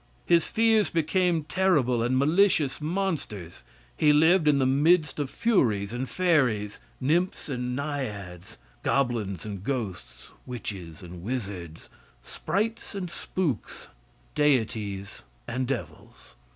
His 0.25 0.47
fears 0.47 0.89
became 0.89 1.43
terrible 1.43 2.01
and 2.01 2.17
malicious 2.17 2.81
monsters. 2.81 3.63
He 3.95 4.11
lived 4.11 4.47
in 4.47 4.57
the 4.57 4.65
midst 4.65 5.19
of 5.19 5.29
furies 5.29 5.93
and 5.93 6.09
fairies, 6.09 6.79
nymphs 6.99 7.49
and 7.49 7.75
naiads, 7.75 8.57
goblins 8.81 9.45
and 9.45 9.63
ghosts, 9.63 10.29
witches 10.47 11.03
and 11.03 11.21
wizards, 11.21 11.87
sprites 12.23 12.95
and 12.95 13.11
spooks, 13.11 13.89
deities 14.33 15.21
and 15.47 15.67
devils. 15.67 16.33